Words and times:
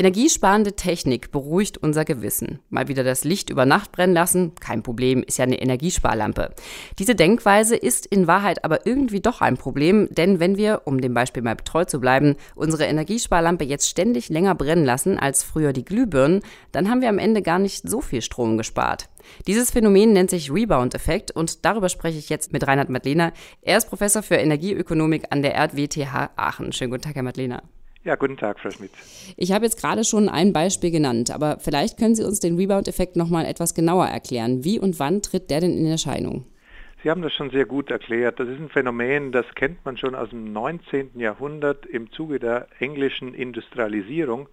Energiesparende 0.00 0.76
Technik 0.76 1.30
beruhigt 1.30 1.76
unser 1.76 2.06
Gewissen. 2.06 2.60
Mal 2.70 2.88
wieder 2.88 3.04
das 3.04 3.22
Licht 3.24 3.50
über 3.50 3.66
Nacht 3.66 3.92
brennen 3.92 4.14
lassen, 4.14 4.54
kein 4.58 4.82
Problem, 4.82 5.22
ist 5.22 5.36
ja 5.36 5.44
eine 5.44 5.60
Energiesparlampe. 5.60 6.54
Diese 6.98 7.14
Denkweise 7.14 7.76
ist 7.76 8.06
in 8.06 8.26
Wahrheit 8.26 8.64
aber 8.64 8.86
irgendwie 8.86 9.20
doch 9.20 9.42
ein 9.42 9.58
Problem, 9.58 10.08
denn 10.10 10.40
wenn 10.40 10.56
wir, 10.56 10.80
um 10.86 11.02
dem 11.02 11.12
Beispiel 11.12 11.42
mal 11.42 11.54
treu 11.56 11.84
zu 11.84 12.00
bleiben, 12.00 12.36
unsere 12.54 12.86
Energiesparlampe 12.86 13.64
jetzt 13.64 13.90
ständig 13.90 14.30
länger 14.30 14.54
brennen 14.54 14.86
lassen 14.86 15.18
als 15.18 15.44
früher 15.44 15.74
die 15.74 15.84
Glühbirnen, 15.84 16.40
dann 16.72 16.88
haben 16.88 17.02
wir 17.02 17.10
am 17.10 17.18
Ende 17.18 17.42
gar 17.42 17.58
nicht 17.58 17.86
so 17.86 18.00
viel 18.00 18.22
Strom 18.22 18.56
gespart. 18.56 19.10
Dieses 19.46 19.70
Phänomen 19.70 20.14
nennt 20.14 20.30
sich 20.30 20.50
Rebound-Effekt 20.50 21.30
und 21.30 21.66
darüber 21.66 21.90
spreche 21.90 22.18
ich 22.18 22.30
jetzt 22.30 22.54
mit 22.54 22.66
Reinhard 22.66 22.88
Madlener. 22.88 23.34
Er 23.60 23.76
ist 23.76 23.90
Professor 23.90 24.22
für 24.22 24.36
Energieökonomik 24.36 25.24
an 25.28 25.42
der 25.42 25.56
RWTH 25.56 26.30
Aachen. 26.36 26.72
Schönen 26.72 26.90
guten 26.90 27.02
Tag, 27.02 27.16
Herr 27.16 27.22
Madlener. 27.22 27.62
Ja, 28.02 28.14
guten 28.14 28.38
Tag, 28.38 28.58
Frau 28.60 28.70
Schmidt. 28.70 28.92
Ich 29.36 29.52
habe 29.52 29.66
jetzt 29.66 29.78
gerade 29.78 30.04
schon 30.04 30.30
ein 30.30 30.54
Beispiel 30.54 30.90
genannt, 30.90 31.30
aber 31.30 31.58
vielleicht 31.60 31.98
können 31.98 32.14
Sie 32.14 32.24
uns 32.24 32.40
den 32.40 32.56
Rebound-Effekt 32.56 33.14
noch 33.14 33.28
mal 33.28 33.44
etwas 33.44 33.74
genauer 33.74 34.06
erklären. 34.06 34.64
Wie 34.64 34.78
und 34.78 34.98
wann 34.98 35.20
tritt 35.20 35.50
der 35.50 35.60
denn 35.60 35.76
in 35.76 35.84
Erscheinung? 35.84 36.46
Sie 37.02 37.10
haben 37.10 37.20
das 37.20 37.34
schon 37.34 37.50
sehr 37.50 37.66
gut 37.66 37.90
erklärt. 37.90 38.40
Das 38.40 38.48
ist 38.48 38.58
ein 38.58 38.70
Phänomen, 38.70 39.32
das 39.32 39.44
kennt 39.54 39.84
man 39.84 39.98
schon 39.98 40.14
aus 40.14 40.30
dem 40.30 40.50
19. 40.50 41.18
Jahrhundert. 41.20 41.84
Im 41.84 42.10
Zuge 42.10 42.38
der 42.38 42.68
englischen 42.78 43.34
Industrialisierung 43.34 44.48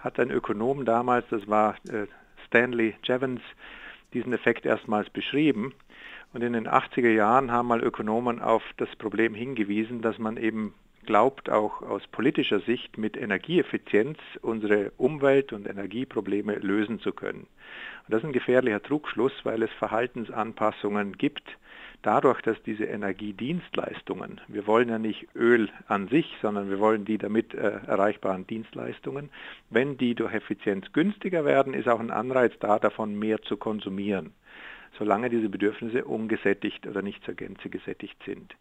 hat 0.00 0.18
ein 0.18 0.32
Ökonom 0.32 0.84
damals, 0.84 1.24
das 1.30 1.46
war 1.46 1.76
äh, 1.88 2.06
Stanley 2.46 2.94
Jevons, 3.04 3.42
diesen 4.12 4.32
Effekt 4.32 4.66
erstmals 4.66 5.08
beschrieben. 5.10 5.72
Und 6.32 6.42
in 6.42 6.52
den 6.52 6.66
80er 6.66 7.10
Jahren 7.10 7.52
haben 7.52 7.68
mal 7.68 7.82
Ökonomen 7.82 8.40
auf 8.40 8.62
das 8.76 8.88
Problem 8.96 9.34
hingewiesen, 9.34 10.02
dass 10.02 10.18
man 10.18 10.36
eben 10.36 10.74
glaubt, 11.08 11.48
auch 11.48 11.80
aus 11.80 12.06
politischer 12.06 12.60
Sicht 12.60 12.98
mit 12.98 13.16
Energieeffizienz 13.16 14.18
unsere 14.42 14.92
Umwelt- 14.98 15.54
und 15.54 15.66
Energieprobleme 15.66 16.56
lösen 16.56 17.00
zu 17.00 17.12
können. 17.12 17.46
Und 18.04 18.10
das 18.10 18.18
ist 18.18 18.26
ein 18.26 18.34
gefährlicher 18.34 18.82
Trugschluss, 18.82 19.32
weil 19.42 19.62
es 19.62 19.70
Verhaltensanpassungen 19.78 21.16
gibt, 21.16 21.44
dadurch, 22.02 22.42
dass 22.42 22.62
diese 22.62 22.84
Energiedienstleistungen, 22.84 24.42
wir 24.48 24.66
wollen 24.66 24.90
ja 24.90 24.98
nicht 24.98 25.28
Öl 25.34 25.70
an 25.86 26.08
sich, 26.08 26.30
sondern 26.42 26.68
wir 26.68 26.78
wollen 26.78 27.06
die 27.06 27.16
damit 27.16 27.54
äh, 27.54 27.80
erreichbaren 27.86 28.46
Dienstleistungen, 28.46 29.30
wenn 29.70 29.96
die 29.96 30.14
durch 30.14 30.34
Effizienz 30.34 30.92
günstiger 30.92 31.46
werden, 31.46 31.72
ist 31.72 31.88
auch 31.88 32.00
ein 32.00 32.10
Anreiz 32.10 32.52
da, 32.60 32.78
davon 32.78 33.18
mehr 33.18 33.40
zu 33.40 33.56
konsumieren, 33.56 34.34
solange 34.98 35.30
diese 35.30 35.48
Bedürfnisse 35.48 36.04
ungesättigt 36.04 36.86
oder 36.86 37.00
nicht 37.00 37.24
zur 37.24 37.32
Gänze 37.32 37.70
gesättigt 37.70 38.22
sind. 38.26 38.54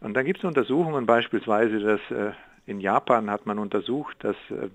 Und 0.00 0.14
dann 0.14 0.24
gibt 0.24 0.38
es 0.38 0.44
Untersuchungen, 0.44 1.06
beispielsweise, 1.06 1.80
dass 1.80 2.00
äh, 2.10 2.32
in 2.66 2.80
Japan 2.80 3.30
hat 3.30 3.46
man 3.46 3.58
untersucht, 3.58 4.16
dass 4.20 4.36
äh, 4.50 4.68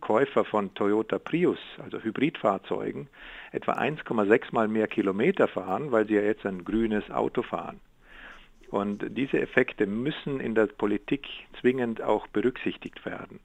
Käufer 0.00 0.44
von 0.44 0.74
Toyota 0.74 1.18
Prius, 1.18 1.58
also 1.82 1.98
Hybridfahrzeugen, 1.98 3.08
etwa 3.52 3.72
1,6 3.72 4.52
mal 4.52 4.68
mehr 4.68 4.86
Kilometer 4.86 5.48
fahren, 5.48 5.90
weil 5.92 6.06
sie 6.06 6.14
ja 6.14 6.22
jetzt 6.22 6.44
ein 6.44 6.64
grünes 6.64 7.10
Auto 7.10 7.42
fahren. 7.42 7.80
Und 8.70 9.04
diese 9.16 9.40
Effekte 9.40 9.86
müssen 9.86 10.40
in 10.40 10.54
der 10.54 10.66
Politik 10.66 11.26
zwingend 11.60 12.02
auch 12.02 12.26
berücksichtigt 12.26 13.04
werden. 13.06 13.40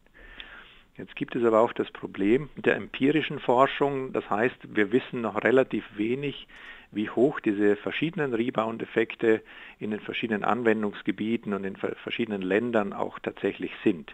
Jetzt 0.97 1.15
gibt 1.15 1.35
es 1.35 1.43
aber 1.43 1.61
auch 1.61 1.73
das 1.73 1.89
Problem 1.91 2.49
der 2.57 2.75
empirischen 2.75 3.39
Forschung. 3.39 4.13
Das 4.13 4.29
heißt, 4.29 4.75
wir 4.75 4.91
wissen 4.91 5.21
noch 5.21 5.41
relativ 5.43 5.85
wenig, 5.95 6.47
wie 6.91 7.09
hoch 7.09 7.39
diese 7.39 7.75
verschiedenen 7.75 8.33
Rebound-Effekte 8.33 9.41
in 9.79 9.91
den 9.91 9.99
verschiedenen 9.99 10.43
Anwendungsgebieten 10.43 11.53
und 11.53 11.63
in 11.63 11.75
verschiedenen 11.75 12.41
Ländern 12.41 12.93
auch 12.93 13.19
tatsächlich 13.19 13.71
sind. 13.83 14.13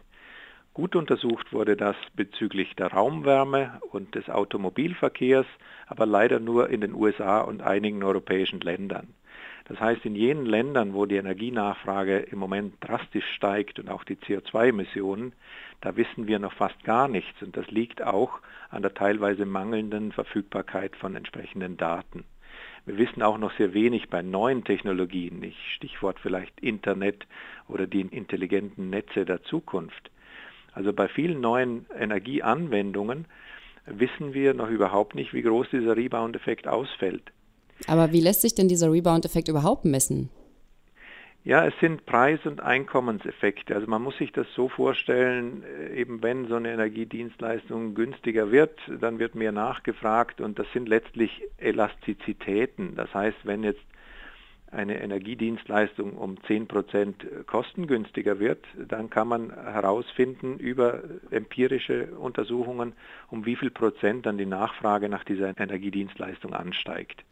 Gut 0.73 0.95
untersucht 0.95 1.53
wurde 1.53 1.75
das 1.75 1.95
bezüglich 2.15 2.75
der 2.75 2.93
Raumwärme 2.93 3.81
und 3.91 4.13
des 4.13 4.29
Automobilverkehrs, 4.29 5.47
aber 5.87 6.05
leider 6.05 6.39
nur 6.39 6.69
in 6.69 6.81
den 6.81 6.93
USA 6.93 7.41
und 7.41 7.63
einigen 7.63 8.03
europäischen 8.03 8.59
Ländern. 8.59 9.07
Das 9.65 9.79
heißt, 9.79 10.05
in 10.05 10.15
jenen 10.15 10.45
Ländern, 10.45 10.93
wo 10.93 11.07
die 11.07 11.15
Energienachfrage 11.15 12.19
im 12.19 12.39
Moment 12.39 12.75
drastisch 12.79 13.25
steigt 13.35 13.79
und 13.79 13.89
auch 13.89 14.03
die 14.03 14.15
CO2-Emissionen, 14.15 15.33
da 15.81 15.97
wissen 15.97 16.27
wir 16.27 16.39
noch 16.39 16.53
fast 16.53 16.81
gar 16.83 17.07
nichts 17.07 17.41
und 17.41 17.57
das 17.57 17.69
liegt 17.71 18.01
auch 18.01 18.39
an 18.69 18.83
der 18.83 18.93
teilweise 18.93 19.45
mangelnden 19.45 20.11
Verfügbarkeit 20.11 20.95
von 20.95 21.15
entsprechenden 21.15 21.75
Daten. 21.75 22.23
Wir 22.87 22.97
wissen 22.97 23.21
auch 23.21 23.37
noch 23.37 23.51
sehr 23.57 23.73
wenig 23.73 24.09
bei 24.09 24.21
neuen 24.21 24.63
Technologien, 24.63 25.53
Stichwort 25.75 26.17
vielleicht 26.21 26.57
Internet 26.61 27.27
oder 27.67 27.85
die 27.85 27.99
intelligenten 27.99 28.89
Netze 28.89 29.25
der 29.25 29.43
Zukunft. 29.43 30.09
Also 30.71 30.93
bei 30.93 31.09
vielen 31.09 31.41
neuen 31.41 31.85
Energieanwendungen 31.99 33.25
wissen 33.87 34.33
wir 34.33 34.53
noch 34.53 34.69
überhaupt 34.69 35.15
nicht, 35.15 35.33
wie 35.33 35.41
groß 35.41 35.67
dieser 35.73 35.97
Rebound-Effekt 35.97 36.65
ausfällt. 36.65 37.23
Aber 37.87 38.13
wie 38.13 38.21
lässt 38.21 38.41
sich 38.41 38.55
denn 38.55 38.69
dieser 38.69 38.89
Rebound-Effekt 38.89 39.49
überhaupt 39.49 39.83
messen? 39.83 40.29
Ja, 41.47 41.65
es 41.65 41.73
sind 41.79 42.05
Preis- 42.05 42.45
und 42.45 42.59
Einkommenseffekte. 42.59 43.73
Also 43.73 43.87
man 43.87 44.01
muss 44.01 44.17
sich 44.17 44.33
das 44.33 44.47
so 44.53 44.67
vorstellen, 44.67 45.63
äh, 45.63 45.95
eben 45.95 46.21
wenn 46.21 46.49
so 46.49 46.55
eine 46.55 46.73
Energiedienstleistung 46.73 47.95
günstiger 47.95 48.51
wird, 48.51 48.77
dann 48.99 49.17
wird 49.17 49.33
mehr 49.33 49.53
nachgefragt 49.53 50.41
und 50.41 50.59
das 50.59 50.69
sind 50.73 50.89
letztlich 50.89 51.41
Elastizitäten. 51.57 52.97
Das 52.97 53.13
heißt, 53.13 53.37
wenn 53.45 53.63
jetzt 53.63 53.85
eine 54.71 55.01
Energiedienstleistung 55.01 56.17
um 56.17 56.37
10% 56.37 57.45
kostengünstiger 57.45 58.39
wird, 58.39 58.65
dann 58.75 59.09
kann 59.09 59.29
man 59.29 59.53
herausfinden 59.53 60.59
über 60.59 61.01
empirische 61.31 62.07
Untersuchungen, 62.17 62.91
um 63.29 63.45
wie 63.45 63.55
viel 63.55 63.71
Prozent 63.71 64.25
dann 64.25 64.37
die 64.37 64.45
Nachfrage 64.45 65.07
nach 65.07 65.23
dieser 65.23 65.57
Energiedienstleistung 65.57 66.53
ansteigt. 66.53 67.23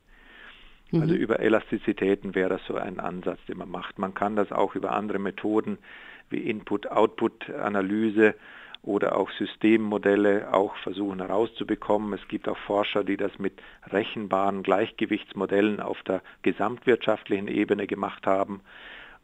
Also 0.91 0.97
mhm. 0.97 1.01
Also 1.03 1.15
über 1.15 1.39
Elastizitäten 1.39 2.35
wäre 2.35 2.49
das 2.49 2.61
so 2.67 2.75
ein 2.75 2.99
Ansatz, 2.99 3.39
den 3.47 3.57
man 3.57 3.69
macht. 3.69 3.99
Man 3.99 4.13
kann 4.13 4.35
das 4.35 4.51
auch 4.51 4.75
über 4.75 4.91
andere 4.91 5.19
Methoden 5.19 5.77
wie 6.29 6.49
Input-Output-Analyse 6.49 8.35
oder 8.85 9.17
auch 9.17 9.31
Systemmodelle 9.31 10.53
auch 10.53 10.75
versuchen 10.77 11.19
herauszubekommen. 11.19 12.13
Es 12.13 12.27
gibt 12.27 12.47
auch 12.47 12.57
Forscher, 12.57 13.03
die 13.03 13.17
das 13.17 13.37
mit 13.39 13.53
rechenbaren 13.87 14.63
Gleichgewichtsmodellen 14.63 15.79
auf 15.79 16.01
der 16.03 16.21
gesamtwirtschaftlichen 16.43 17.47
Ebene 17.47 17.87
gemacht 17.87 18.27
haben. 18.27 18.61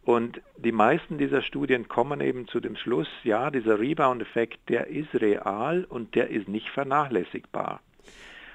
Und 0.03 0.41
die 0.57 0.71
meisten 0.71 1.19
dieser 1.19 1.43
Studien 1.43 1.87
kommen 1.87 2.21
eben 2.21 2.47
zu 2.47 2.59
dem 2.59 2.75
Schluss, 2.75 3.07
ja, 3.23 3.51
dieser 3.51 3.79
Rebound-Effekt, 3.79 4.67
der 4.67 4.87
ist 4.87 5.13
real 5.13 5.85
und 5.87 6.15
der 6.15 6.29
ist 6.29 6.47
nicht 6.47 6.69
vernachlässigbar. 6.69 7.81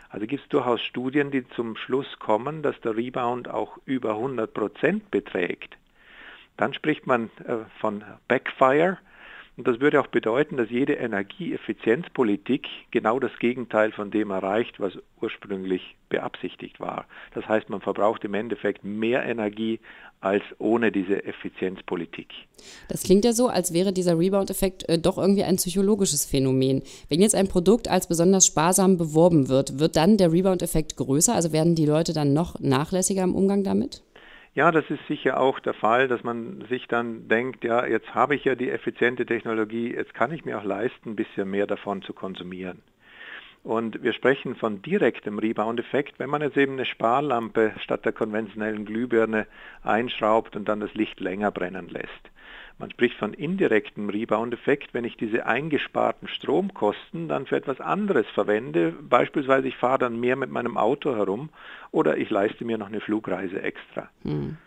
Also 0.09 0.27
gibt 0.27 0.43
es 0.43 0.49
durchaus 0.49 0.81
Studien, 0.81 1.31
die 1.31 1.49
zum 1.50 1.77
Schluss 1.77 2.19
kommen, 2.19 2.62
dass 2.62 2.81
der 2.81 2.97
Rebound 2.97 3.49
auch 3.49 3.78
über 3.84 4.11
100 4.11 4.53
Prozent 4.53 5.11
beträgt. 5.11 5.77
Dann 6.56 6.72
spricht 6.72 7.06
man 7.06 7.31
äh, 7.44 7.59
von 7.81 8.05
Backfire. 8.28 8.99
Und 9.56 9.67
das 9.67 9.81
würde 9.81 10.00
auch 10.00 10.09
bedeuten, 10.09 10.59
dass 10.59 10.69
jede 10.69 10.94
Energieeffizienzpolitik 10.94 12.67
genau 12.91 13.19
das 13.19 13.31
Gegenteil 13.39 13.91
von 13.91 14.11
dem 14.11 14.31
erreicht, 14.31 14.78
was 14.81 14.99
ursprünglich 15.22 15.97
beabsichtigt 16.11 16.78
war. 16.78 17.06
Das 17.34 17.49
heißt, 17.49 17.71
man 17.71 17.81
verbraucht 17.81 18.22
im 18.25 18.34
Endeffekt 18.34 18.84
mehr 18.84 19.25
Energie 19.25 19.81
als 20.21 20.43
ohne 20.59 20.93
diese 20.93 21.25
Effizienzpolitik. 21.25 22.28
Das 22.89 23.03
klingt 23.03 23.25
ja 23.25 23.33
so, 23.33 23.49
als 23.49 23.72
wäre 23.72 23.93
dieser 23.93 24.19
Rebound-Effekt 24.19 24.89
äh, 24.89 24.99
doch 24.99 25.16
irgendwie 25.16 25.45
ein 25.45 25.56
psychologisches 25.56 26.27
Phänomen. 26.27 26.83
Wenn 27.09 27.21
jetzt 27.21 27.34
ein 27.34 27.49
Produkt 27.49 27.89
als 27.89 28.09
besonders 28.09 28.47
sparsam 28.47 28.99
beworben 28.99 29.49
wird, 29.49 29.78
wird 29.78 29.97
dann 29.97 30.19
der 30.19 30.33
Rebound-Effekt 30.33 30.97
größer? 30.97 31.34
Also 31.34 31.53
werden 31.53 31.75
die 31.75 31.87
Leute 31.87 32.12
dann 32.12 32.34
noch 32.34 32.61
nachlässiger 32.61 33.22
im 33.22 33.34
Umgang 33.34 33.62
damit? 33.65 34.03
Ja, 34.57 34.73
das 34.73 34.89
ist 34.89 35.07
sicher 35.07 35.39
auch 35.39 35.61
der 35.61 35.75
Fall, 35.75 36.09
dass 36.09 36.25
man 36.25 36.65
sich 36.71 36.89
dann 36.89 37.29
denkt, 37.29 37.63
ja, 37.63 37.85
jetzt 37.85 38.15
habe 38.15 38.35
ich 38.35 38.45
ja 38.47 38.55
die 38.55 38.71
effiziente 38.71 39.27
Technologie, 39.27 39.93
jetzt 39.93 40.15
kann 40.15 40.33
ich 40.33 40.47
mir 40.47 40.59
auch 40.59 40.65
leisten, 40.65 41.11
ein 41.11 41.17
bisschen 41.17 41.51
mehr 41.51 41.67
davon 41.67 42.01
zu 42.01 42.15
konsumieren. 42.15 42.81
Und 43.65 44.03
wir 44.03 44.15
sprechen 44.15 44.55
von 44.55 44.81
direktem 44.81 45.39
Rebound-Effekt, 45.39 46.19
wenn 46.19 46.31
man 46.31 46.41
jetzt 46.41 46.57
eben 46.57 46.73
eine 46.73 46.87
Sparlampe 46.87 47.75
statt 47.81 48.07
der 48.07 48.13
konventionellen 48.13 48.87
Glühbirne 48.87 49.47
einschraubt 49.83 50.57
und 50.57 50.67
dann 50.67 50.81
das 50.81 50.95
Licht 50.95 51.21
länger 51.21 51.51
brennen 51.51 51.91
lässt. 51.91 52.31
Man 52.78 52.91
spricht 52.91 53.17
von 53.17 53.33
indirektem 53.33 54.11
Rebound-Effekt, 54.11 54.93
wenn 54.93 55.05
ich 55.05 55.17
diese 55.17 55.47
eingesparten 55.47 56.28
Stromkosten 56.28 57.27
dann 57.27 57.47
für 57.47 57.57
etwas 57.57 57.81
anderes 57.81 58.27
verwende. 58.34 58.93
Beispielsweise 59.01 59.69
ich 59.69 59.77
fahre 59.77 59.99
dann 59.99 60.21
mehr 60.21 60.37
mit 60.37 60.51
meinem 60.51 60.77
Auto 60.77 61.17
herum 61.17 61.49
oder 61.91 62.19
ich 62.19 62.28
leiste 62.28 62.67
mir 62.67 62.77
noch 62.77 62.89
eine 62.89 63.01
Flugreise 63.01 63.63
extra. 63.63 64.11
Mhm. 64.25 64.59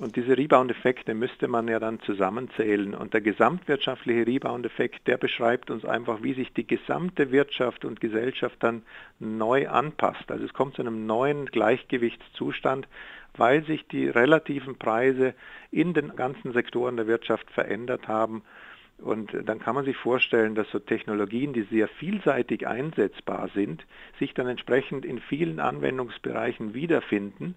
Und 0.00 0.16
diese 0.16 0.34
Rebound-Effekte 0.38 1.12
müsste 1.12 1.46
man 1.46 1.68
ja 1.68 1.78
dann 1.78 2.00
zusammenzählen. 2.00 2.94
Und 2.94 3.12
der 3.12 3.20
gesamtwirtschaftliche 3.20 4.26
Rebound-Effekt, 4.26 5.06
der 5.06 5.18
beschreibt 5.18 5.70
uns 5.70 5.84
einfach, 5.84 6.22
wie 6.22 6.32
sich 6.32 6.54
die 6.54 6.66
gesamte 6.66 7.32
Wirtschaft 7.32 7.84
und 7.84 8.00
Gesellschaft 8.00 8.56
dann 8.60 8.80
neu 9.18 9.68
anpasst. 9.68 10.30
Also 10.30 10.46
es 10.46 10.54
kommt 10.54 10.76
zu 10.76 10.80
einem 10.80 11.04
neuen 11.04 11.44
Gleichgewichtszustand, 11.44 12.88
weil 13.36 13.62
sich 13.66 13.86
die 13.88 14.08
relativen 14.08 14.78
Preise 14.78 15.34
in 15.70 15.92
den 15.92 16.16
ganzen 16.16 16.54
Sektoren 16.54 16.96
der 16.96 17.06
Wirtschaft 17.06 17.50
verändert 17.50 18.08
haben. 18.08 18.42
Und 18.96 19.36
dann 19.44 19.58
kann 19.58 19.74
man 19.74 19.84
sich 19.84 19.98
vorstellen, 19.98 20.54
dass 20.54 20.70
so 20.70 20.78
Technologien, 20.78 21.52
die 21.52 21.64
sehr 21.64 21.88
vielseitig 21.88 22.66
einsetzbar 22.66 23.50
sind, 23.54 23.84
sich 24.18 24.32
dann 24.32 24.46
entsprechend 24.46 25.04
in 25.04 25.20
vielen 25.20 25.60
Anwendungsbereichen 25.60 26.72
wiederfinden 26.72 27.54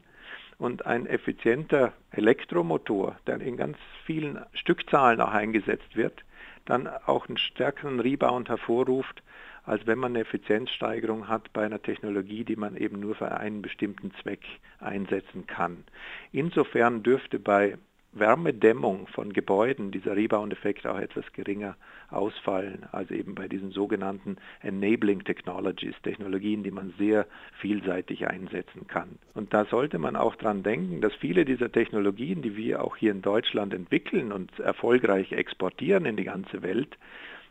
und 0.57 0.85
ein 0.85 1.05
effizienter 1.05 1.93
Elektromotor, 2.11 3.17
der 3.27 3.41
in 3.41 3.57
ganz 3.57 3.77
vielen 4.05 4.39
Stückzahlen 4.53 5.21
auch 5.21 5.31
eingesetzt 5.31 5.95
wird, 5.95 6.23
dann 6.65 6.87
auch 6.87 7.27
einen 7.27 7.37
stärkeren 7.37 7.99
Rebound 7.99 8.49
hervorruft, 8.49 9.21
als 9.65 9.85
wenn 9.87 9.99
man 9.99 10.11
eine 10.13 10.21
Effizienzsteigerung 10.21 11.27
hat 11.27 11.53
bei 11.53 11.65
einer 11.65 11.81
Technologie, 11.81 12.43
die 12.43 12.55
man 12.55 12.75
eben 12.75 12.99
nur 12.99 13.15
für 13.15 13.31
einen 13.31 13.61
bestimmten 13.61 14.11
Zweck 14.21 14.41
einsetzen 14.79 15.47
kann. 15.47 15.83
Insofern 16.31 17.03
dürfte 17.03 17.39
bei 17.39 17.77
Wärmedämmung 18.13 19.07
von 19.07 19.33
Gebäuden 19.33 19.91
dieser 19.91 20.15
Rebound-Effekt 20.15 20.85
auch 20.85 20.99
etwas 20.99 21.25
geringer 21.33 21.75
ausfallen, 22.09 22.85
als 22.91 23.09
eben 23.11 23.35
bei 23.35 23.47
diesen 23.47 23.71
sogenannten 23.71 24.37
Enabling 24.61 25.23
Technologies, 25.23 25.95
Technologien, 26.03 26.63
die 26.63 26.71
man 26.71 26.93
sehr 26.97 27.25
vielseitig 27.59 28.27
einsetzen 28.27 28.87
kann. 28.87 29.17
Und 29.33 29.53
da 29.53 29.65
sollte 29.65 29.97
man 29.97 30.15
auch 30.15 30.35
dran 30.35 30.63
denken, 30.63 31.01
dass 31.01 31.13
viele 31.15 31.45
dieser 31.45 31.71
Technologien, 31.71 32.41
die 32.41 32.55
wir 32.55 32.83
auch 32.83 32.95
hier 32.95 33.11
in 33.11 33.21
Deutschland 33.21 33.73
entwickeln 33.73 34.31
und 34.31 34.59
erfolgreich 34.59 35.31
exportieren 35.31 36.05
in 36.05 36.15
die 36.15 36.23
ganze 36.23 36.61
Welt, 36.61 36.97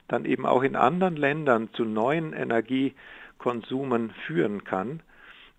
dann 0.09 0.25
eben 0.25 0.47
auch 0.47 0.63
in 0.63 0.77
anderen 0.77 1.17
Ländern 1.17 1.71
zu 1.73 1.85
neuen 1.85 2.33
Energiekonsumen 2.33 4.11
führen 4.27 4.65
kann 4.65 5.01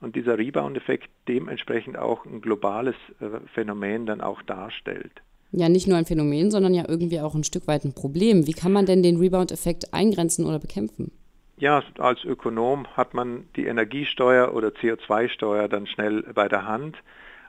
und 0.03 0.15
dieser 0.15 0.37
Rebound-Effekt 0.37 1.09
dementsprechend 1.27 1.97
auch 1.97 2.25
ein 2.25 2.41
globales 2.41 2.95
äh, 3.19 3.39
Phänomen 3.53 4.05
dann 4.05 4.21
auch 4.21 4.41
darstellt. 4.41 5.11
Ja, 5.51 5.69
nicht 5.69 5.87
nur 5.87 5.97
ein 5.97 6.05
Phänomen, 6.05 6.51
sondern 6.51 6.73
ja 6.73 6.85
irgendwie 6.87 7.19
auch 7.19 7.35
ein 7.35 7.43
Stück 7.43 7.67
weit 7.67 7.85
ein 7.85 7.93
Problem. 7.93 8.47
Wie 8.47 8.53
kann 8.53 8.71
man 8.71 8.85
denn 8.85 9.03
den 9.03 9.17
Rebound-Effekt 9.17 9.93
eingrenzen 9.93 10.45
oder 10.45 10.59
bekämpfen? 10.59 11.11
Ja, 11.57 11.83
als 11.99 12.23
Ökonom 12.23 12.87
hat 12.97 13.13
man 13.13 13.45
die 13.55 13.65
Energiesteuer 13.65 14.53
oder 14.53 14.69
CO2-Steuer 14.69 15.69
dann 15.69 15.87
schnell 15.87 16.23
bei 16.33 16.47
der 16.47 16.67
Hand. 16.67 16.97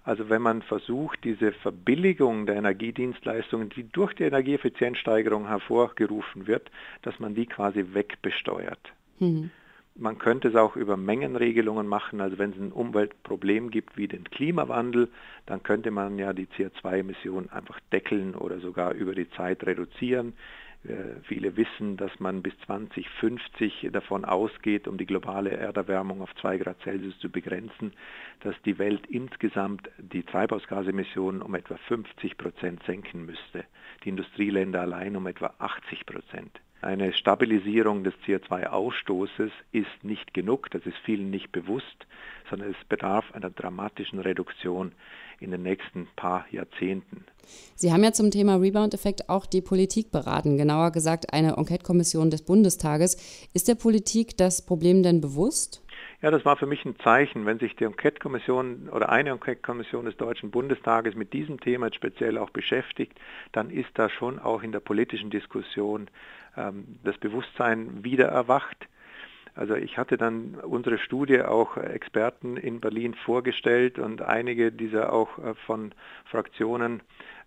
Also 0.05 0.29
wenn 0.29 0.43
man 0.43 0.61
versucht, 0.61 1.25
diese 1.25 1.53
Verbilligung 1.53 2.45
der 2.45 2.57
Energiedienstleistungen, 2.57 3.71
die 3.71 3.91
durch 3.91 4.13
die 4.13 4.25
Energieeffizienzsteigerung 4.25 5.49
hervorgerufen 5.49 6.47
wird, 6.47 6.71
dass 7.01 7.19
man 7.19 7.35
die 7.35 7.47
quasi 7.47 7.87
wegbesteuert. 7.95 8.93
Mhm. 9.19 9.51
Man 9.97 10.19
könnte 10.19 10.49
es 10.49 10.57
auch 10.57 10.75
über 10.75 10.97
Mengenregelungen 10.97 11.87
machen. 11.87 12.21
Also 12.21 12.39
wenn 12.39 12.51
es 12.51 12.57
ein 12.57 12.73
Umweltproblem 12.73 13.71
gibt 13.71 13.97
wie 13.97 14.09
den 14.09 14.25
Klimawandel, 14.25 15.09
dann 15.47 15.63
könnte 15.63 15.93
man 15.93 16.19
ja 16.19 16.33
die 16.33 16.47
CO2-Emissionen 16.47 17.51
einfach 17.51 17.79
deckeln 17.93 18.35
oder 18.35 18.59
sogar 18.59 18.93
über 18.93 19.15
die 19.15 19.31
Zeit 19.31 19.65
reduzieren. 19.65 20.33
Äh, 20.85 21.21
viele 21.23 21.57
wissen, 21.57 21.97
dass 21.97 22.11
man 22.21 22.43
bis 22.43 22.53
2050 22.67 23.89
davon 23.93 24.25
ausgeht, 24.25 24.87
um 24.87 24.99
die 24.99 25.07
globale 25.07 25.51
Erderwärmung 25.51 26.21
auf 26.21 26.35
2 26.41 26.59
Grad 26.59 26.81
Celsius 26.83 27.19
zu 27.21 27.31
begrenzen, 27.31 27.93
dass 28.41 28.55
die 28.63 28.79
Welt 28.79 29.07
insgesamt 29.07 29.89
die 29.99 30.25
Treibhausgasemissionen 30.25 31.41
um 31.41 31.55
etwa 31.55 31.77
50 31.89 32.37
Prozent 32.37 32.83
senken 32.85 33.25
müsste. 33.25 33.65
Die 34.05 34.11
Industrieländer 34.11 34.83
allein 34.83 35.17
um 35.17 35.27
etwa 35.27 35.55
80 35.59 36.05
Prozent. 36.05 36.61
Eine 36.85 37.15
Stabilisierung 37.15 38.05
des 38.05 38.13
CO2-Ausstoßes 38.27 39.51
ist 39.73 39.87
nicht 40.03 40.35
genug, 40.35 40.71
das 40.71 40.85
ist 40.85 40.99
vielen 41.03 41.31
nicht 41.31 41.51
bewusst, 41.51 42.07
sondern 42.51 42.73
es 42.73 42.89
bedarf 42.91 43.25
einer 43.33 43.49
dramatischen 43.49 44.19
Reduktion 44.19 44.93
in 45.41 45.51
den 45.51 45.63
nächsten 45.63 46.07
paar 46.15 46.45
Jahrzehnten. 46.51 47.25
Sie 47.75 47.91
haben 47.91 48.05
ja 48.05 48.13
zum 48.13 48.31
Thema 48.31 48.57
Rebound-Effekt 48.57 49.31
auch 49.31 49.47
die 49.47 49.63
Politik 49.63 50.11
beraten, 50.11 50.59
genauer 50.59 50.93
gesagt 50.93 51.33
eine 51.33 51.57
Enquete-Kommission 51.57 52.31
des 52.31 52.43
Bundestages. 52.43 53.49
Ist 53.55 53.67
der 53.67 53.77
Politik 53.77 54.37
das 54.37 54.61
Problem 54.61 55.03
denn 55.03 55.23
bewusst? 55.23 55.83
Ja, 56.25 56.31
das 56.31 56.47
war 56.47 56.57
für 56.57 56.65
mich 56.65 56.83
ein 56.87 56.99
Zeichen, 57.01 57.45
wenn 57.45 57.59
sich 57.59 57.77
die 57.77 57.85
Enquete-Kommission 57.85 58.89
oder 58.91 59.11
eine 59.11 59.29
Enquete-Kommission 59.29 60.07
des 60.07 60.17
Deutschen 60.17 60.51
Bundestages 60.51 61.15
mit 61.15 61.35
diesem 61.35 61.61
Thema 61.61 61.93
speziell 61.93 62.39
auch 62.39 62.49
beschäftigt, 62.49 63.21
dann 63.53 63.69
ist 63.69 63.91
da 63.93 64.09
schon 64.09 64.39
auch 64.39 64.63
in 64.63 64.73
der 64.73 64.81
politischen 64.81 65.29
Diskussion 65.29 66.09
ähm, 66.57 66.99
das 67.05 67.19
Bewusstsein 67.19 68.05
wieder 68.05 68.29
erwacht. 68.29 68.89
Also 69.55 69.75
ich 69.75 69.99
hatte 69.99 70.17
dann 70.17 70.55
unsere 70.55 70.97
Studie 70.97 71.43
auch 71.43 71.77
Experten 71.77 72.57
in 72.57 72.81
Berlin 72.81 73.13
vorgestellt 73.13 73.99
und 73.99 74.23
einige 74.23 74.73
dieser 74.73 75.13
auch 75.13 75.37
äh, 75.37 75.55
von 75.67 75.93
Fraktionen 76.25 77.03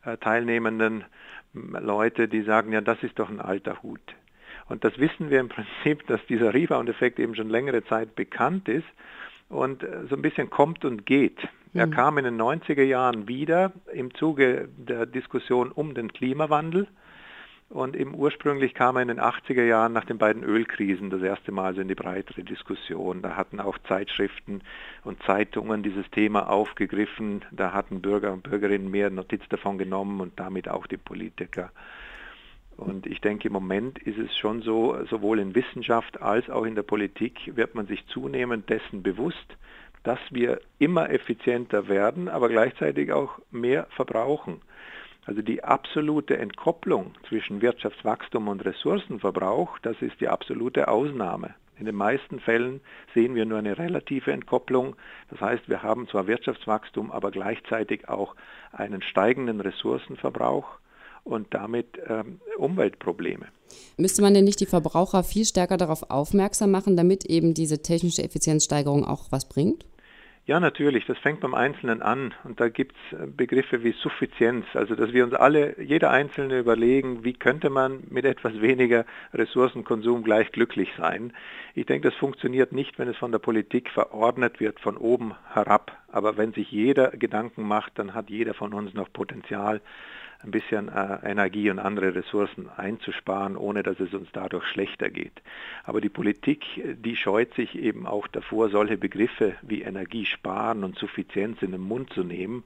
äh, 0.06 0.18
teilnehmenden 0.18 1.04
Leute, 1.54 2.28
die 2.28 2.44
sagen, 2.44 2.74
ja, 2.74 2.82
das 2.82 3.02
ist 3.02 3.18
doch 3.18 3.30
ein 3.30 3.42
alter 3.42 3.82
Hut. 3.82 4.16
Und 4.70 4.84
das 4.84 4.98
wissen 4.98 5.30
wir 5.30 5.40
im 5.40 5.50
Prinzip, 5.50 6.06
dass 6.08 6.20
dieser 6.28 6.54
Rebound-Effekt 6.54 7.20
eben 7.20 7.36
schon 7.36 7.50
längere 7.50 7.84
Zeit 7.86 8.16
bekannt 8.16 8.68
ist 8.68 8.88
und 9.50 9.84
äh, 9.84 10.06
so 10.10 10.16
ein 10.16 10.22
bisschen 10.22 10.50
kommt 10.50 10.84
und 10.86 11.06
geht. 11.06 11.38
Er 11.74 11.88
mhm. 11.88 11.92
kam 11.92 12.18
in 12.18 12.26
den 12.26 12.42
90er 12.42 12.84
Jahren 12.84 13.28
wieder 13.28 13.72
im 13.94 14.14
Zuge 14.14 14.68
der 14.78 15.06
Diskussion 15.06 15.72
um 15.72 15.94
den 15.94 16.12
Klimawandel. 16.12 16.88
Und 17.70 17.98
eben 17.98 18.16
ursprünglich 18.16 18.74
kam 18.74 18.96
er 18.96 19.02
in 19.02 19.10
den 19.10 19.20
80er 19.20 19.64
Jahren 19.64 19.92
nach 19.92 20.06
den 20.06 20.18
beiden 20.18 20.42
Ölkrisen 20.42 21.10
das 21.10 21.22
erste 21.22 21.52
Mal 21.52 21.76
so 21.76 21.82
in 21.82 21.90
die 21.90 21.96
breitere 21.96 22.44
Diskussion. 22.44 23.22
Da 23.22 23.36
hatten 23.36 23.60
auch 23.60 23.78
Zeitschriften 23.90 24.62
und 25.04 25.22
Zeitungen 25.24 25.84
dieses 25.84 26.10
Thema 26.12 26.50
aufgegriffen. 26.50 27.44
Da 27.52 27.74
hatten 27.74 28.02
Bürger 28.02 28.32
und 28.32 28.44
Bürgerinnen 28.44 28.90
mehr 28.90 29.10
Notiz 29.10 29.42
davon 29.50 29.78
genommen 29.78 30.22
und 30.22 30.40
damit 30.40 30.70
auch 30.70 30.88
die 30.88 30.96
Politiker. 30.96 31.72
Und 32.78 33.08
ich 33.08 33.22
denke, 33.22 33.48
im 33.48 33.54
Moment 33.54 33.98
ist 34.00 34.20
es 34.20 34.38
schon 34.38 34.62
so, 34.62 34.96
sowohl 35.10 35.40
in 35.40 35.56
Wissenschaft 35.56 36.22
als 36.22 36.50
auch 36.50 36.64
in 36.64 36.76
der 36.76 36.84
Politik 36.84 37.56
wird 37.56 37.74
man 37.74 37.88
sich 37.88 38.06
zunehmend 38.08 38.70
dessen 38.70 39.02
bewusst, 39.02 39.58
dass 40.04 40.20
wir 40.30 40.62
immer 40.78 41.10
effizienter 41.10 41.90
werden, 41.90 42.30
aber 42.30 42.50
gleichzeitig 42.50 43.12
auch 43.12 43.40
mehr 43.52 43.88
verbrauchen. 43.90 44.62
Also 45.26 45.42
die 45.42 45.64
absolute 45.64 46.38
Entkopplung 46.38 47.16
zwischen 47.28 47.62
Wirtschaftswachstum 47.62 48.48
und 48.48 48.64
Ressourcenverbrauch, 48.64 49.80
das 49.80 50.02
ist 50.02 50.22
die 50.22 50.30
absolute 50.30 50.88
Ausnahme. 50.88 51.56
In 51.80 51.86
den 51.86 51.96
meisten 51.96 52.40
Fällen 52.40 52.80
sehen 53.14 53.36
wir 53.36 53.46
nur 53.46 53.58
eine 53.58 53.78
relative 53.78 54.32
Entkopplung. 54.32 54.96
Das 55.30 55.42
heißt, 55.42 55.68
wir 55.68 55.84
haben 55.84 56.08
zwar 56.08 56.28
Wirtschaftswachstum, 56.28 57.12
aber 57.12 57.32
gleichzeitig 57.32 58.08
auch 58.08 58.36
einen 58.72 59.02
steigenden 59.02 59.60
Ressourcenverbrauch 59.62 60.80
und 61.28 61.54
damit 61.54 62.00
ähm, 62.08 62.40
Umweltprobleme. 62.58 63.48
Müsste 63.98 64.22
man 64.22 64.34
denn 64.34 64.46
nicht 64.46 64.60
die 64.60 64.66
Verbraucher 64.66 65.24
viel 65.24 65.46
stärker 65.46 65.78
darauf 65.78 66.10
aufmerksam 66.10 66.72
machen, 66.72 66.96
damit 66.96 67.26
eben 67.26 67.54
diese 67.54 67.82
technische 67.82 68.24
Effizienzsteigerung 68.24 69.06
auch 69.06 69.32
was 69.32 69.48
bringt? 69.50 69.86
Ja, 70.48 70.62
natürlich. 70.62 71.06
Das 71.06 71.18
fängt 71.18 71.42
beim 71.42 71.54
Einzelnen 71.54 72.02
an. 72.02 72.34
Und 72.46 72.62
da 72.62 72.70
gibt 72.70 72.96
es 73.12 73.20
äh, 73.20 73.28
Begriffe 73.28 73.84
wie 73.84 73.92
Suffizienz. 73.92 74.66
Also, 74.76 74.96
dass 74.96 75.12
wir 75.12 75.26
uns 75.26 75.34
alle, 75.34 75.76
jeder 75.82 76.10
Einzelne 76.10 76.60
überlegen, 76.60 77.26
wie 77.26 77.34
könnte 77.34 77.70
man 77.70 78.04
mit 78.10 78.24
etwas 78.24 78.62
weniger 78.62 79.06
Ressourcenkonsum 79.34 80.24
gleich 80.24 80.54
glücklich 80.54 80.88
sein. 80.98 81.34
Ich 81.76 81.86
denke, 81.86 82.10
das 82.10 82.18
funktioniert 82.18 82.72
nicht, 82.72 82.98
wenn 82.98 83.10
es 83.10 83.18
von 83.18 83.34
der 83.34 83.40
Politik 83.40 83.90
verordnet 83.90 84.62
wird, 84.62 84.80
von 84.80 84.96
oben 84.96 85.34
herab. 85.54 85.92
Aber 86.08 86.38
wenn 86.38 86.54
sich 86.54 86.72
jeder 86.72 87.10
Gedanken 87.10 87.64
macht, 87.64 88.00
dann 88.00 88.14
hat 88.14 88.30
jeder 88.30 88.54
von 88.54 88.74
uns 88.74 88.94
noch 88.94 89.12
Potenzial, 89.12 89.82
ein 90.44 90.52
bisschen 90.52 90.90
äh, 90.90 91.18
Energie 91.24 91.70
und 91.70 91.80
andere 91.80 92.16
Ressourcen 92.16 92.70
einzusparen, 92.76 93.58
ohne 93.58 93.84
dass 93.84 94.00
es 94.00 94.14
uns 94.14 94.30
dadurch 94.34 94.66
schlechter 94.66 95.10
geht. 95.10 95.42
Aber 95.84 96.02
die 96.02 96.10
Politik, 96.10 96.64
die 97.04 97.16
scheut 97.16 97.54
sich 97.56 97.76
eben 97.78 98.06
auch 98.06 98.28
davor, 98.28 98.70
solche 98.70 98.98
Begriffe 98.98 99.56
wie 99.62 99.82
Energiesparen 99.82 100.84
und 100.84 100.98
Suffizienz 100.98 101.62
in 101.62 101.72
den 101.72 101.82
Mund 101.82 102.14
zu 102.14 102.24
nehmen, 102.24 102.64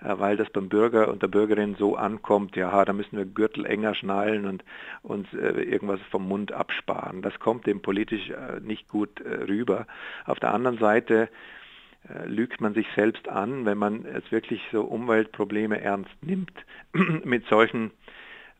äh, 0.00 0.18
weil 0.18 0.36
das 0.36 0.50
beim 0.50 0.68
Bürger 0.68 1.08
und 1.08 1.22
der 1.22 1.28
Bürgerin 1.28 1.76
so 1.76 1.96
ankommt, 1.96 2.56
ja, 2.56 2.84
da 2.84 2.92
müssen 2.92 3.16
wir 3.16 3.24
Gürtel 3.24 3.66
enger 3.66 3.94
schnallen 3.94 4.46
und 4.46 4.64
uns 5.02 5.32
äh, 5.32 5.62
irgendwas 5.62 6.00
vom 6.10 6.26
Mund 6.26 6.52
absparen. 6.52 7.22
Das 7.22 7.38
kommt 7.38 7.66
dem 7.66 7.82
politisch 7.82 8.30
äh, 8.30 8.60
nicht 8.60 8.88
gut 8.88 9.20
äh, 9.20 9.44
rüber. 9.44 9.86
Auf 10.26 10.40
der 10.40 10.52
anderen 10.54 10.78
Seite 10.78 11.28
lügt 12.26 12.60
man 12.60 12.74
sich 12.74 12.86
selbst 12.94 13.28
an, 13.28 13.64
wenn 13.64 13.78
man 13.78 14.04
es 14.04 14.30
wirklich 14.30 14.62
so 14.72 14.82
Umweltprobleme 14.82 15.80
ernst 15.80 16.14
nimmt, 16.22 16.52
mit 17.24 17.46
solchen 17.46 17.90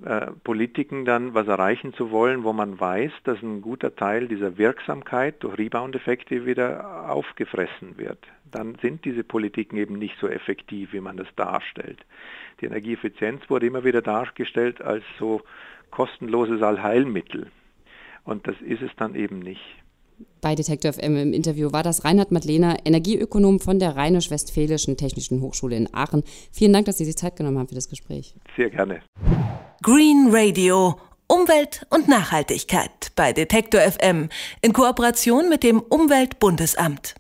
äh, 0.04 0.32
Politiken 0.42 1.04
dann 1.04 1.35
was 1.35 1.47
erreichen 1.47 1.94
zu 1.94 2.11
wollen, 2.11 2.42
wo 2.44 2.52
man 2.52 2.80
weiß, 2.80 3.12
dass 3.25 3.40
ein 3.42 3.62
guter 3.62 3.94
Teil 3.94 4.26
dieser 4.26 4.59
Wirksamkeit 4.59 5.42
durch 5.42 5.59
Rebound-Effekte 5.59 6.44
wieder 6.44 7.11
aufgefressen 7.11 7.99
wird. 7.99 8.18
Dann 8.50 8.76
sind 8.82 9.04
diese 9.04 9.23
Politiken 9.23 9.76
eben 9.76 9.99
nicht 9.99 10.18
so 10.18 10.28
effektiv, 10.28 10.92
wie 10.92 11.00
man 11.00 11.16
das 11.16 11.28
darstellt. 11.37 12.04
Die 12.61 12.66
Energieeffizienz 12.66 13.49
wurde 13.49 13.66
immer 13.66 13.85
wieder 13.85 14.02
dargestellt 14.02 14.80
als 14.82 15.04
so 15.18 15.42
kostenloses 15.90 16.62
Allheilmittel. 16.62 17.50
Und 18.25 18.49
das 18.49 18.61
ist 18.61 18.82
es 18.82 18.90
dann 18.97 19.14
eben 19.14 19.38
nicht. 19.38 19.62
Bei 20.41 20.55
Detektor 20.55 20.93
FM 20.93 21.17
im 21.17 21.33
Interview 21.33 21.73
war 21.73 21.83
das 21.83 22.05
Reinhard 22.05 22.33
Madlener, 22.33 22.76
Energieökonom 22.85 23.61
von 23.61 23.79
der 23.79 23.97
Rheinisch-Westfälischen 23.97 24.97
Technischen 24.97 25.41
Hochschule 25.41 25.76
in 25.76 25.93
Aachen. 25.95 26.23
Vielen 26.50 26.73
Dank, 26.73 26.87
dass 26.87 26.99
Sie 26.99 27.05
sich 27.05 27.17
Zeit 27.17 27.37
genommen 27.37 27.59
haben 27.59 27.69
für 27.69 27.75
das 27.75 27.88
Gespräch. 27.88 28.35
Sehr 28.57 28.71
gerne. 28.71 29.02
Green 29.83 30.29
Radio. 30.31 30.97
Umwelt 31.29 31.87
und 31.88 32.09
Nachhaltigkeit 32.09 33.12
bei 33.17 33.33
Detektor 33.33 33.81
FM 33.81 34.29
in 34.61 34.73
Kooperation 34.75 35.49
mit 35.49 35.62
dem 35.62 35.81
Umweltbundesamt. 35.81 37.14